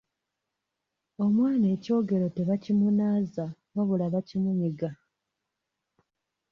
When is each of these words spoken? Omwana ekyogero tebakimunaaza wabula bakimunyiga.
Omwana 1.23 1.65
ekyogero 1.75 2.27
tebakimunaaza 2.35 3.45
wabula 3.75 4.05
bakimunyiga. 4.13 4.89